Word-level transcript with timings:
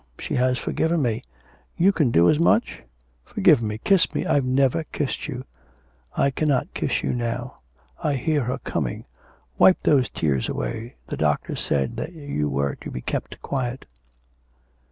She 0.17 0.33
has 0.33 0.57
forgiven 0.57 1.03
me. 1.03 1.21
You 1.77 1.91
can 1.91 2.09
do 2.09 2.27
as 2.27 2.39
much? 2.39 2.81
Forgive 3.23 3.61
me, 3.61 3.77
kiss 3.77 4.15
me. 4.15 4.25
I've 4.25 4.43
never 4.45 4.83
kissed 4.85 5.27
you.' 5.27 5.45
'I 6.17 6.31
cannot 6.31 6.73
kiss 6.73 7.03
you 7.03 7.13
now. 7.13 7.59
I 8.03 8.15
hear 8.15 8.45
her 8.45 8.57
coming. 8.57 9.05
Wipe 9.59 9.83
those 9.83 10.09
tears 10.09 10.49
away. 10.49 10.95
The 11.09 11.17
doctor 11.17 11.55
said 11.55 11.97
that 11.97 12.13
you 12.13 12.49
were 12.49 12.73
to 12.77 12.89
be 12.89 13.01
kept 13.01 13.43
quiet.' 13.43 13.85